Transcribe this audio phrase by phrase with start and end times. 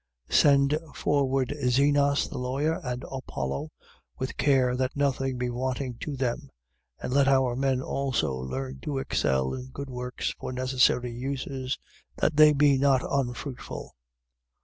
[0.31, 0.35] 3:13.
[0.35, 3.69] Send forward Zenas the lawyer and Apollo,
[4.17, 6.49] with care that nothing be wanting to them.
[7.03, 7.03] 3:14.
[7.03, 11.77] And let our men also learn to excel in good works for necessary uses:
[12.15, 13.93] that they be not unfruitful.